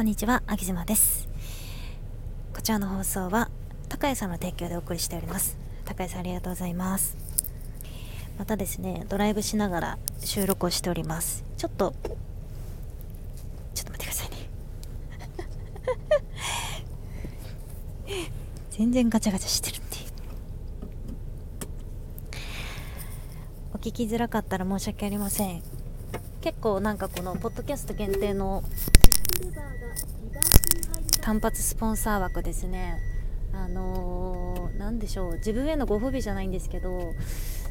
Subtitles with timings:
[0.00, 1.28] こんにちは、あきずまです。
[2.54, 3.50] こちらの放送は
[3.90, 5.58] 高谷さんの提供でお送りしております。
[5.84, 7.18] 高谷さんありがとうございます。
[8.38, 11.44] またですね、ドライブしながら収録をしております。
[11.58, 11.92] ちょっと、
[13.74, 14.36] ちょっと待ってくださいね。
[18.78, 20.10] 全然ガチャガチャしてるっていう。
[23.74, 25.62] お聞きづらかったら申し訳ありません。
[26.40, 28.64] 結構なんかこのポッドキャスト限定の
[31.20, 32.98] 単発スポンサー枠ですね。
[33.52, 35.34] あのー、でしょう。
[35.34, 37.14] 自分へのご褒美じゃないんですけど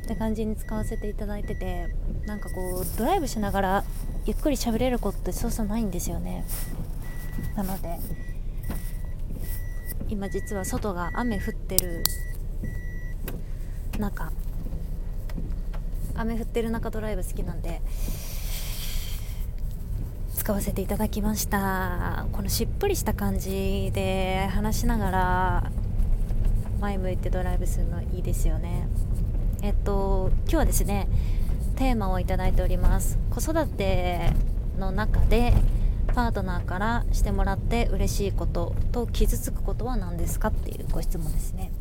[0.04, 1.88] って感じに使わせていただいてて
[2.26, 3.84] なんかこうドライブしながら
[4.26, 6.46] ゆっくり喋れることってそうそうないんですよね。
[7.56, 8.00] なので
[10.10, 12.04] 今実は外が雨降ってる
[14.00, 14.32] 中。
[16.16, 17.82] 雨降ってる中ドライブ好きなんで
[20.50, 22.26] 使わせていただきました。
[22.32, 25.72] このしっぷりした感じで話しながら
[26.82, 28.88] 前向いてドライブするのいいですよね。
[29.62, 31.08] えっと今日はですね
[31.76, 33.20] テーマをいただいております。
[33.30, 34.32] 子育て
[34.80, 35.54] の中で
[36.16, 41.72] パートナーからしてもらって嬉しいことと傷つくことは何ですかっていうご質問ですね。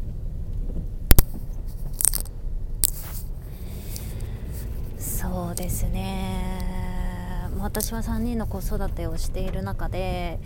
[4.99, 6.68] そうですね。
[7.63, 10.39] 私は3人の子育てをしている中で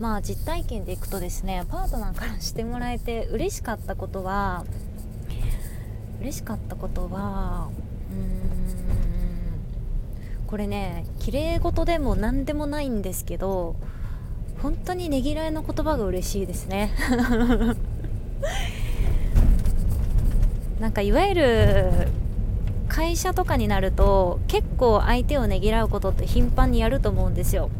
[0.00, 4.64] まあ実体験でいくとですねパートナーからしてもらえて嬉しかったことは
[6.20, 7.68] 嬉しかったことは
[8.10, 8.48] うーん
[10.46, 13.76] これね綺麗事でも何でもないんですけど
[14.62, 16.90] 本当にねぎらいの言葉が嬉しいですね。
[20.80, 22.07] なんかいわゆる
[22.98, 27.70] 会社とかになると結構相手をねぎらうことって頻繁にやると思うんですよ。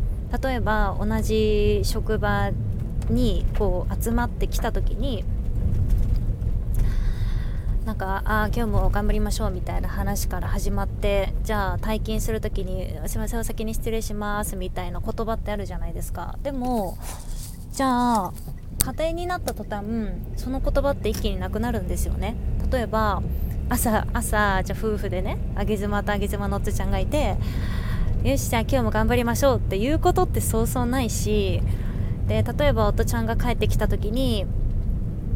[0.41, 2.52] 例えば同じ職場
[3.10, 5.25] にこう集まってきた時に
[7.84, 16.38] なんかああ今日も頑張りましょうみたいな話から始まってじゃあ退勤する時に「すいませんお先に失礼します」みたいな言葉ってあるじゃないですか。
[16.44, 16.97] でも
[17.72, 18.32] じゃあ
[18.84, 19.84] 家庭になった途端
[20.37, 22.37] その言葉って一気になくなるんですよね。
[22.70, 23.20] 例えば
[23.69, 27.37] 朝朝じゃ夫婦でねあげ妻とあげ妻のおっちゃんがいて
[28.25, 31.61] よしじゃあ今日も頑張りましょうっていうことってそうそうないし
[32.27, 34.47] で例えば夫ちゃんが帰ってきた時に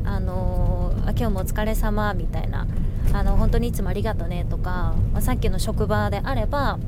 [0.05, 2.67] あのー、今日もお疲れ様みたいな
[3.13, 6.79] あの本当にいつもありがとねとか、まあ、さっきの職場であれば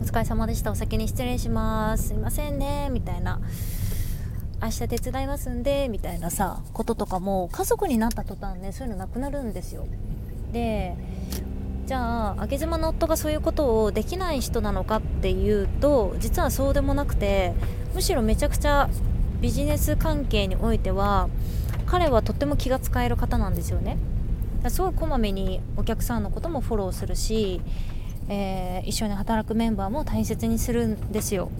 [0.00, 3.40] お疲れ様でしたお先に失礼しますすいませんねみたいな
[4.62, 9.86] 明日手伝いますんでみたいなさこととかも家族になった途端ねそういうのなくなるんですよ。
[10.52, 10.96] で
[11.86, 17.52] じゃあ上妻の夫がそういうことをできない人なのかっていうと実はそうでもなくて
[17.94, 18.88] むしろめちゃくちゃ
[19.40, 21.28] ビジネス関係においては
[21.86, 23.98] 彼はとっても気が使える方なんですよね。
[24.68, 27.62] すごいこまめにお客さんのこともフォローするし、
[28.28, 31.50] えー、一緒に働くメンバーも大切にするんですよ。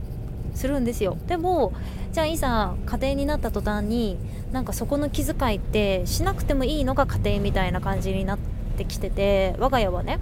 [0.55, 1.17] するんですよ。
[1.27, 1.73] でも
[2.13, 4.19] じゃあいざ家庭になった途端に
[4.53, 8.39] なんかそこの気遣いってしなくてもいいのが家庭みたいな感じになっ
[8.81, 10.19] てきてて我が家はね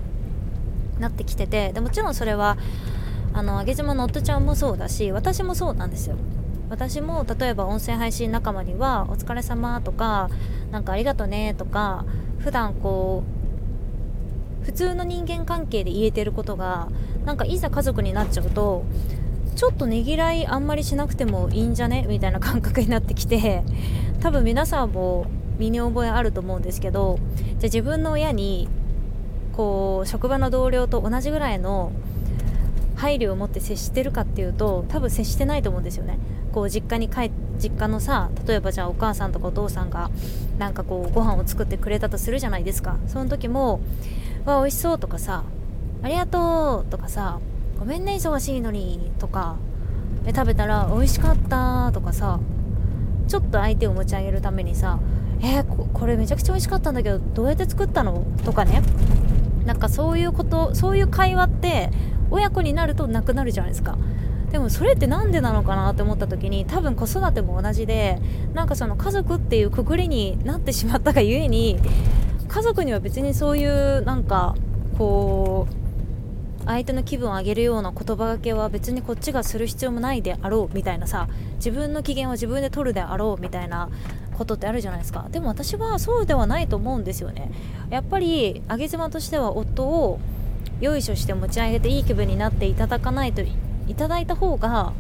[0.99, 2.57] なってきててでもちろんそれは
[3.33, 6.17] あの上げ島の夫ちゃんもそうだし私もそうなんですよ。
[6.71, 10.29] 私も例えば音声配信仲間には「お疲れ様とか
[10.71, 12.05] 「なんかありがとね」とか
[12.39, 13.23] 普段こ
[14.63, 16.89] う普通の人間関係で言えてることが
[17.25, 18.85] なんかいざ家族になっちゃうと
[19.57, 23.63] ちょっとねぎらいあんまりしなくてもいいんじゃねみたいな感覚になってきて
[24.21, 25.27] 多分皆さんも
[25.59, 28.69] 身に覚えあると思うんですけどじゃ自分の親に
[29.53, 31.93] こう職場の同僚と同じぐらいの
[32.95, 36.19] 配慮を持って接してるかっていうと多分接してないと思うんですよね。
[36.53, 40.11] こう実家に帰実家のさ例えばじゃあお母さんとかお父さんが
[40.59, 42.97] なんかこうご飯を作ってくれたとするじゃないですか。
[43.07, 43.81] その時も
[44.47, 45.45] 「わ美味しそう」とかさ
[46.03, 47.39] 「ありがとう」とかさ
[47.79, 49.57] 「ごめんね忙しいのに」とか
[50.27, 52.41] 食べたら「美味しかった」とかさ
[53.29, 54.99] ちょっと相手を持ち上げるためにさ
[55.41, 58.83] 「えー、これめちゃくちゃ美味しかったんだけどどうやって作ったの?」とかね
[59.67, 61.91] なんかそういうことそういう会話って
[62.31, 63.97] 親子になるとなくなるじゃないですか
[64.51, 68.19] でもそれって何でなのかなって思った時に多分子育ても同じで
[68.55, 71.79] なんかその家族っていうくくりになってしまったがゆえに
[72.49, 74.55] 家族には別にそういうなんか
[74.97, 75.75] こう
[76.69, 81.27] 相手の気分を上げるような言葉がけは別にこっちがする必要もないであろうみたいなさ
[81.57, 83.89] 自分の機嫌は自分で取るであろうみたいな
[84.37, 85.27] ことってあるじゃないですか。
[85.31, 87.51] でも私はそうではないと思うんですよね。
[87.91, 90.21] やっぱり上げ妻としては夫を
[90.81, 94.93] よいしょして持ち上げていい気分になっていただかないといただいた方が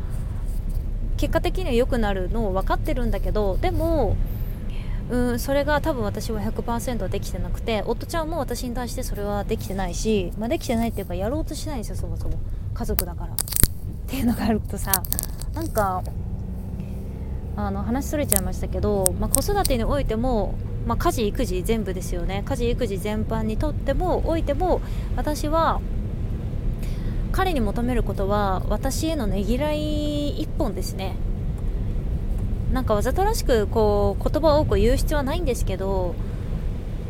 [1.19, 4.17] 結果的には良くなるのを分かってるんだけどでも
[5.11, 12.39] うんそれが多分私は100%できてなくて夫ちゃんも私に対してそれはできてないし、まあ、できてないっていうかやろうとしないんですよそもそも。
[12.75, 13.33] 家族だから。
[13.33, 13.37] っ
[14.07, 14.93] ていうのがあるとさ
[15.55, 16.03] なんか
[17.57, 20.55] あの話それちゃいましたけど、まあ、子育てにおいても、
[20.87, 22.43] まあ、家事育児全部ですよね。
[22.47, 24.81] 家事育児全般にとってもおいても
[25.17, 25.81] 私は
[27.33, 31.17] 彼に求めることは私へのねぎらい一本ですね。
[32.73, 36.15] なんかわざとらしくこう言葉を多く言う必要はないんですけど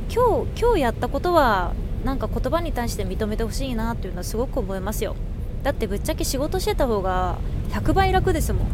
[0.09, 1.73] 今日今日やったことは
[2.05, 5.17] なんか言葉に対して認めてほしいなっていうのはすごく思いますよ。
[5.65, 7.39] だってぶっちゃけ仕事してた方が
[7.71, 8.67] 100倍楽ですもん。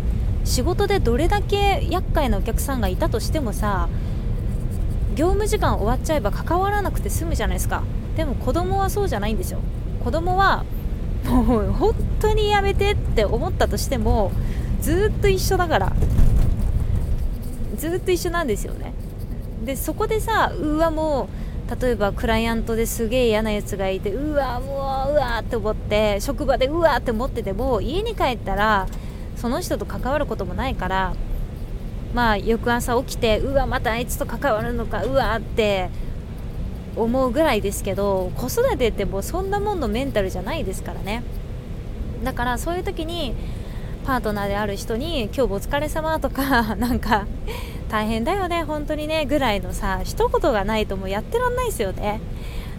[0.45, 3.89] 仕事でどれだけ厄介なお客さんがいたとしてもさ
[5.15, 7.83] 業務時間終わっちゃえば関わらなくて済むじゃないですか。
[8.17, 9.61] でも子供はそうじゃないんですよ。
[10.05, 10.65] 子供は
[11.25, 14.31] もう本当にやめてって思ったとしても
[14.83, 15.93] ずっと一緒だから。
[17.91, 18.93] ずっと一緒なんですよね。
[19.65, 21.29] でそこでさうわも
[21.69, 28.87] う例えばクライアントですげえ嫌なやつがいてうわもううわって思って職場でうわって思ってても家に帰ったら
[29.37, 31.15] その人と関わることもないから
[32.15, 35.89] まあ翌朝起きてうわまたあいつと関わるのかうわって
[36.97, 41.23] 思うぐらいですけど子育てってもうそんなもんのメンタルじゃないですからね。
[42.23, 43.35] だからそういう時に
[44.05, 47.27] パートナーである人に「今日もお疲れ様とかなんか
[47.89, 52.21] 大変だよね本当にねぐらいのさ一言がないともうやってらんないですよね。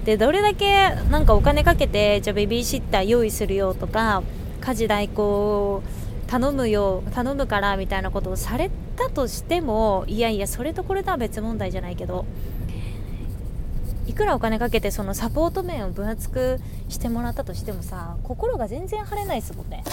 [0.03, 4.21] でどれだけなんかお金かけてじゃあベビーシッター用意するよとか
[4.61, 5.81] 家事代行
[6.27, 12.25] 頼むよ頼むからみたいなことをされたとしてもいやいやそれとこれとは別問題じゃないけど
[14.07, 16.59] いくらお金かけてそのサポート面を分厚く
[16.89, 19.83] してもらったとしてもさ心が全然晴れないですもんね。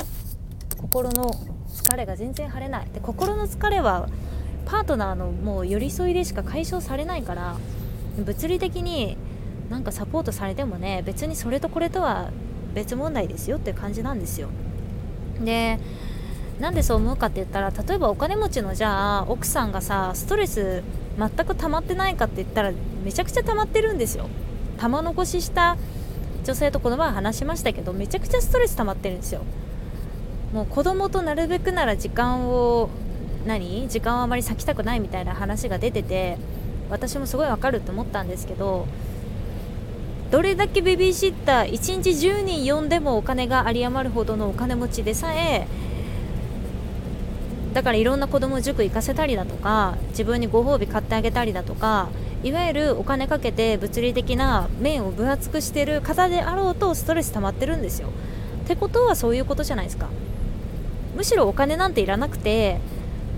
[0.76, 1.30] 心の
[1.68, 2.86] 疲れが全然晴れない。
[2.92, 4.08] で心の疲れは
[4.72, 7.56] パートナーのもう寄り添いでしか解消されないから
[8.16, 9.18] 物理的に
[9.68, 12.30] なんかサポートされてもね別にそれとこれとは
[12.72, 14.48] 別問題ですよって感じなんですよ。
[15.44, 15.78] で
[16.58, 20.82] なんでそう思うかって言ったら例えばお金持ちのじゃあ奥さんがさストレス
[21.18, 22.72] 全く溜まってないかって言ったら
[23.04, 24.30] めちゃくちゃ溜まってるんですよ。
[24.78, 25.76] 玉残しした
[26.44, 29.42] 女性とこの前話しましたけどめちゃくちゃストレス溜まってるんですよ。
[30.54, 32.88] もう子供となるべくなら時間を
[33.46, 33.88] 何？
[33.88, 36.38] 時間をあまり割きたくないみたいな話が出てて
[36.90, 38.86] 私もすごいわかると思ったんですけど
[40.30, 45.66] どれだけベビーシッター1日10人呼んでもお金が有り余るほどのお金持ちでさえ
[47.74, 52.08] だからいろんな子供塾行かせたりだとか自分にご褒美買ってあげたりだとか
[52.42, 58.08] いわゆるお金かけて物理的な面を分厚くしてる方であろうとストレス溜まってるんですよ。
[58.64, 60.08] ってことはそういうことじゃないですか。
[61.16, 62.80] むしろお金なんていらなくて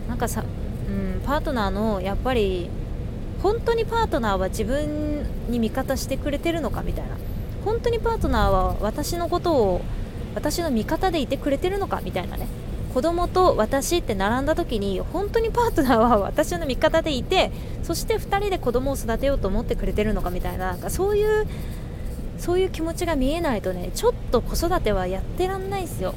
[0.08, 2.68] なんかさ、うん、パートナーのやっぱり
[3.42, 7.16] 本当にパートナーは自分に味方してくれてるのかみたいな。
[7.64, 9.80] 本当にパートナーは私のことを
[10.34, 12.46] 私の味方でいてくれてるのかみたいなね。
[12.92, 17.50] 子供と私って並んだ時に本当にパートナーは私の味方でいて
[17.82, 21.46] そして2人で子供を育てようと思ってくれてるのかみたいななんかそういう
[22.38, 26.14] そういう気持ちが見えないとねちょっと子育てはやってらんないですよ。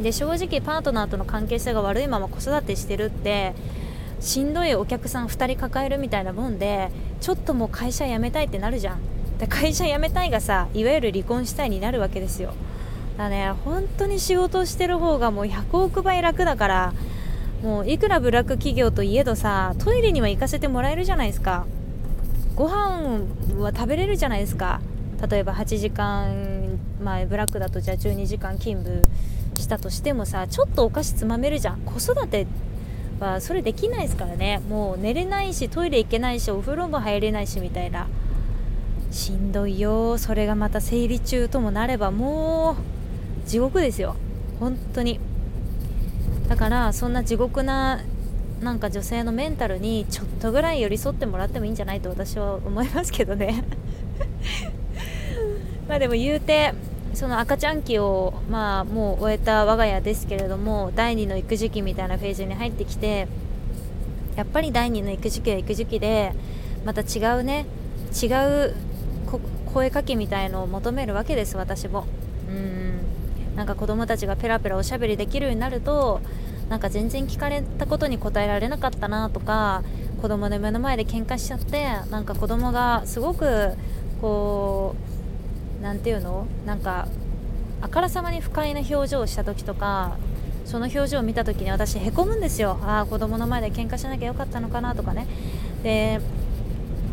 [0.00, 3.54] で正直パートナーとの関係性が悪いまま子育てしてるって
[4.20, 9.00] しんどいお客さん2人抱えるみたいなもんでちょっともう会社辞めたいってなるじゃん。
[9.38, 12.54] で会社辞めたいがさいわゆる離婚したいになるわけですよ。
[13.16, 16.92] だね本当に仕事してる方がもう100億倍楽だから
[17.62, 21.66] もういくらブラック企業といえどさトイレには行かせてもらえるじゃないですか。
[22.54, 23.20] ご飯
[23.58, 24.80] は食べれるじゃないですか。
[25.28, 29.02] 例えば8時間前ブラックだとじゃあ12時間勤務。
[29.58, 31.80] したとしてもさちょっとお菓子つまめるじゃん。
[31.80, 32.46] 子育て
[33.20, 34.60] はそれできないですからね。
[34.68, 38.08] もう寝れないしトイレ行けないしお風呂も入れないしみたいな。
[39.10, 40.18] しんどいよ。
[40.18, 42.76] それがまた生理中ともなればも
[43.46, 44.16] う地獄ですよ。
[44.60, 45.20] 本当に。
[46.48, 48.00] だからそんな地獄な
[48.60, 53.64] なんか女性のメンタルにちょっとぐらい寄り添ってもらってもいいんじゃないと私は思いますけどね。
[55.88, 56.74] まあでも言うて
[57.18, 63.26] その赤ちゃん期をまあもう終えた我が家ですけれども第2の育児期みたいなフェーズに入ってきて
[64.36, 66.32] やっぱり第2の育児期は育児期で
[66.84, 67.66] また違うね
[68.22, 68.72] 違う
[69.74, 72.06] 声かけみたいのを求めるわけです私も。
[72.48, 73.56] うん。
[73.56, 76.20] なんか子供たちがペラペラおしゃべりできるようになると
[76.68, 79.82] なんか全然聞かれたことに答えられなかったなとか
[80.22, 83.72] 子供の目の前で喧嘩しちゃってなんか子供がすごく
[84.20, 85.17] こう
[85.82, 86.46] 何て言うの？
[86.66, 87.08] なんか
[87.80, 90.16] あからさまに不快な表情をした時とか
[90.64, 92.78] その表情を見た時に私へこむんですよ。
[92.82, 95.26] ああ子供の前で喧嘩しなきゃよかったのかなとかね。
[95.82, 96.20] で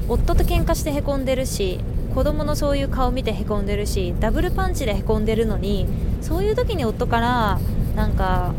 [0.07, 1.79] 夫と喧嘩してへこんでるし
[2.13, 5.87] 子供のそういう顔見てへこんでるしダブルパンチでへこんでるのに
[6.21, 7.59] そういう時に夫から
[7.95, 8.53] なんか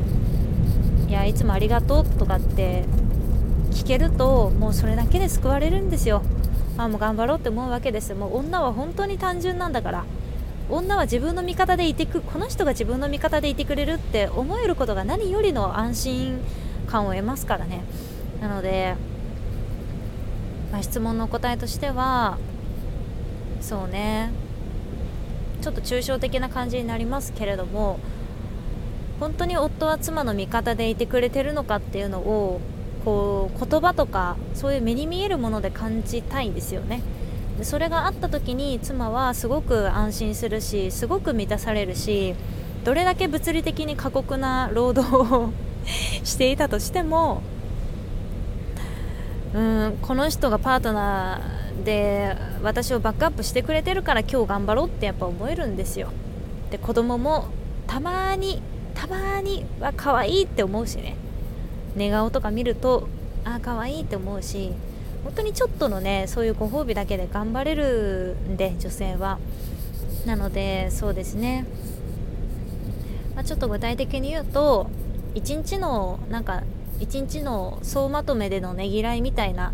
[1.09, 2.85] 「いやいつもありがとう」とかって
[3.71, 6.23] 聞けるともうそれだけで救われるんですよ。
[6.85, 10.05] あもう頑張ろうって思うわけですもう女は本当に単純なんだから。
[10.69, 16.41] 女は自分の味方でいてくこの人が自分の味方でいてくれるって思えることが何よりの安心
[16.89, 17.85] 感を得ますからね。
[18.41, 18.97] なので、
[20.73, 22.37] まあ、質問の答えとしては
[23.61, 24.33] そうね。
[25.63, 27.99] ちょっと抽象的な感じになりますけれども
[29.19, 32.61] 本当に夫は妻の味方でいてくれてるのかっていうのを
[33.07, 37.03] こう言葉とかそういう目に見えるもので感じたいんですよね。
[37.57, 42.35] でそれがあった時に妻はすごく安心するしすごく満たされるし
[42.85, 45.53] どれだけ物理的に過酷な労働を
[46.25, 47.43] していたとしても
[49.55, 56.09] うんこの人がパートナーで私をバックアップしてくれてるから今日頑張ろうってやっぱ思えるんですよ。
[56.73, 57.45] で子供も
[57.87, 58.61] たまに
[58.97, 61.17] たまには可愛いって思うしね。
[61.97, 63.09] 寝顔とか見ると
[63.45, 64.73] ああ可愛いって思うし
[65.25, 69.39] 本当にちょっとのねそういうご褒美だけで頑張れるんで女性は。
[70.25, 71.65] なのでそうですね、
[73.37, 74.91] まあ、ちょっと具体的に言うと
[75.35, 76.65] 一日のなんか
[76.99, 79.73] 一日の総まとめでのねぎらいみたいな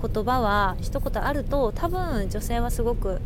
[0.00, 3.20] 言葉は一言あると多分女性はすごく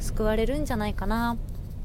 [0.00, 1.36] 救われるんじゃないかな。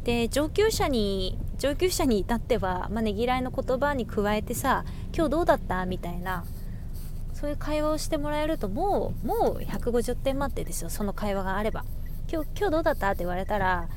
[0.03, 4.85] で上級者に上級者に至っては、まあねぎらいの言葉に加えてさ
[5.15, 6.43] 「今日どうだった?」みたいな
[7.33, 11.83] そういう会話をしてもらえるともうもう150点満点ですよその会話があれば
[12.31, 13.09] 今日今日どうだった？
[13.09, 13.87] って言われたら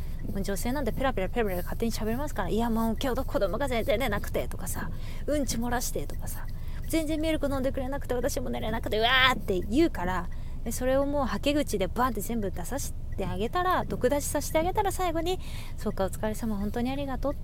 [0.42, 4.90] 女性なんてペラペラペラペラ勝手に喋りますからいやもう今日子供が全然寝なくてとかさ
[5.26, 6.46] うんち漏らしてとかさ
[6.88, 10.26] 全然ミルク飲んでくれなくて私も寝れなくてうわーって言うから
[10.70, 15.40] それをもうはけ口でバンって全部出させてあげたら毒出しさせてあげたら最後に
[15.78, 17.36] 「そうかお疲れ様本当にありがとう」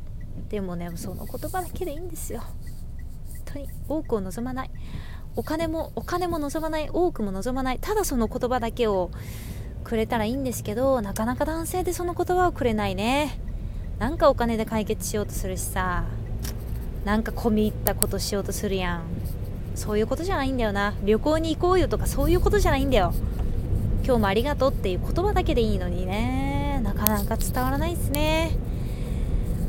[0.50, 2.40] でもねその言葉だけでいいんですよ。
[2.40, 4.70] 本当に多くを望まない。
[5.34, 6.90] お金もお金も望まない。
[6.92, 7.78] 多くも望まない。
[7.80, 9.10] ただその言葉だけを
[9.82, 13.38] くれたらいいんですけどなかなか男性でその言葉をくれないね。
[13.98, 16.04] なんかお金で解決しようとするしさ。
[17.06, 19.02] なんか込み入ったことしようとするやん。
[19.76, 20.94] そういうことじゃないんだよな。
[21.04, 23.14] 旅行に行こうよとかそういうことじゃないんだよ。
[24.04, 26.80] 今日もありがとうっていう言葉だけでいいのにね。
[26.82, 28.50] なかなか伝わらないですね。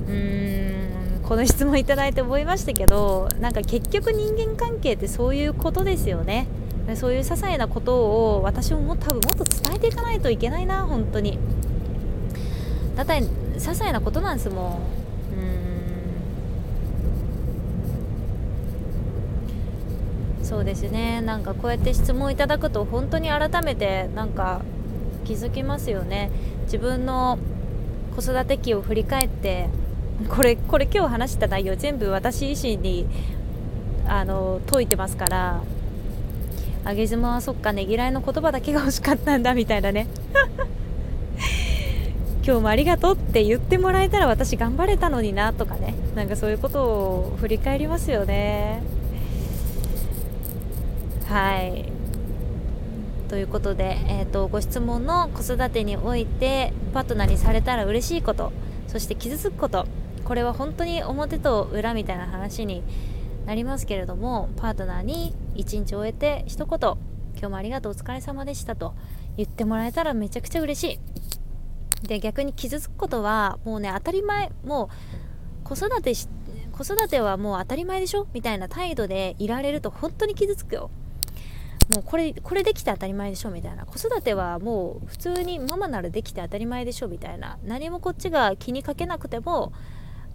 [0.08, 1.22] うーん。
[1.28, 6.48] この質問いただいて思いましたけどなんか結局人間関係ってそういうことですよね。
[6.96, 11.38] そういう些細なことを私もも多分もっと伝えていかないといけないな本当に。
[12.96, 14.80] だって些細なことなんですもんう
[20.37, 21.20] んそうですね。
[21.20, 24.62] なんかこうやって質問いただくと本当に改めてなんか
[25.26, 26.32] 気づきますよね。
[26.64, 27.38] 自分の
[28.16, 29.68] 子育て期を振り返って
[30.30, 33.08] これこれ今日話した内容全部私自身に
[34.08, 35.64] あの解いてますから
[36.86, 40.08] あげ妻はそっかねぎらいの言葉だけが欲しかったんだみたいなね。
[42.42, 45.94] 今日もありがとうって言ってもらえたら私頑張れたのになとかね。
[46.16, 48.97] なんかそういうことを振り返りますよね。
[51.30, 51.92] はい。
[53.28, 58.54] ということで、えーとご質問の子育てにおいてパートナーにされたら嬉しいこと
[58.88, 59.86] そして傷つくこと
[60.24, 62.84] これは本当に表と裏みたいな話に
[63.46, 66.80] なりますけれどもパートナーに一日終えて一言
[67.36, 68.94] 「今日もありがとうお疲れ様でした」と
[69.36, 71.00] 言ってもらえたらめちゃくちゃ嬉し
[72.04, 72.08] い。
[72.08, 74.90] で逆に傷つくことはもうね当たり前も
[75.64, 76.30] う子育てし
[76.72, 78.28] 子育てはもう当たり前でしょ？
[78.34, 80.90] みたいな態度でいられると本当に傷つくよ。
[81.94, 83.86] もうこれこれできて当たり前でしょみたいな。
[83.86, 87.58] 子育てはもう普通にママならできて当たり前でしょみたいな。
[87.64, 89.72] 何もこっちが気にかけなくても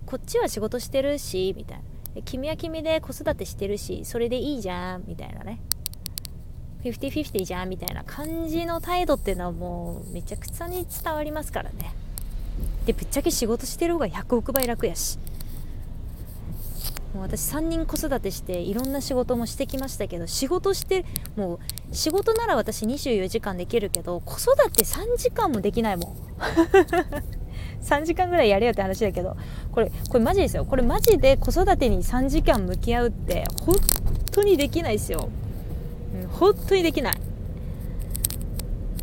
[0.07, 2.23] こっちは仕事してるしみたいな。
[2.25, 5.61] 君は君で子育てしてるしそれでいいじゃんみたいなね。
[6.85, 11.95] 50-50じゃんみたいな感じの態度っていうのはもうめちゃくちゃに伝わりますからね。
[12.87, 15.19] でぶっちゃけ仕事してる方が100億倍楽やし。
[17.15, 21.05] もう私3人子育てしていろんな仕事もしてきましたけど仕事して
[21.37, 26.17] もう仕事なら私24時間できるけど子育て3時間もできないもん。
[27.83, 29.37] 3時間ぐらいやれよって話だけど
[29.73, 30.65] これこれマジですよ。
[30.65, 33.77] これマジで子育てに3時間向き合うって本
[34.31, 35.29] 当にできないですよ、
[36.15, 37.15] うん、本当にできない。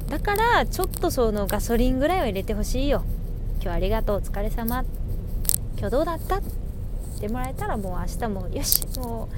[0.09, 3.03] だからちょっとそのガソリンぐらいは入れてほしいよ。
[3.61, 4.17] 今日ありがとう。
[4.17, 4.83] お疲れ様。
[5.77, 6.41] 今日どうだった？
[7.19, 9.35] してもらえたらもう明日もよしもう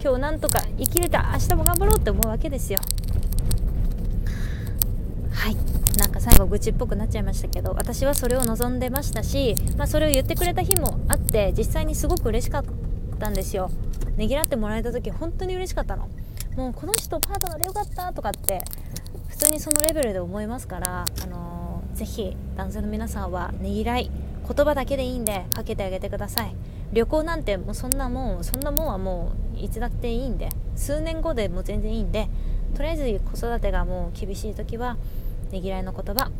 [0.00, 2.78] 今日なんとか生きれた明日も頑張ろうって思うわけですよ。
[5.32, 5.56] はい。
[5.98, 12.64] なんか最後愚痴っぽくなっちゃいましたけど私はそれを望んでましたし、まあ、それを言ってくれた日もあって実際にすごく嬉しかっ
[13.18, 13.70] たんですよ。
[14.16, 16.08] ねぎらってもらえた時本当に嬉しかったの。
[16.56, 18.60] もうこの人パートナーでよかったとかって
[19.28, 24.10] 普通にそのレベルで思いますから、あのー、ぜひ男性の皆さんはねぎらい
[24.46, 26.54] 言葉だけでいいんでかけてあげてください。
[26.92, 30.48] 旅行なんてもうそんなもんそんなもんはもういつだっていいんで。
[30.76, 32.28] 数年後でも全然いいんで。
[32.74, 34.96] とりあえず子育てがもう厳しい時は
[35.52, 36.30] ねぎらいの言葉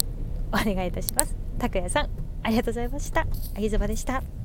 [0.49, 1.37] お願いいたします。
[1.59, 2.09] 拓也さん
[2.43, 3.27] ありがとうございました。
[3.57, 4.44] あぎずばでした。